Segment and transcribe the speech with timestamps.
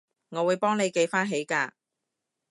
[0.29, 1.73] 我會幫你記返起㗎